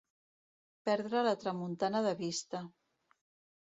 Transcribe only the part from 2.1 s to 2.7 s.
vista.